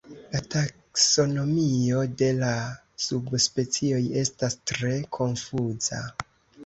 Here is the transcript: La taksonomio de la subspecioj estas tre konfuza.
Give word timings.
La 0.35 0.39
taksonomio 0.53 1.99
de 2.21 2.29
la 2.39 2.49
subspecioj 3.09 4.01
estas 4.23 4.57
tre 4.73 4.99
konfuza. 5.19 6.01